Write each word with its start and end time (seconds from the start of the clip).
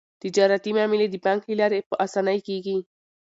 تجارتي 0.23 0.69
معاملې 0.77 1.07
د 1.09 1.15
بانک 1.25 1.41
له 1.49 1.55
لارې 1.61 1.79
په 1.89 1.95
اسانۍ 2.05 2.39
کیږي. 2.47 2.77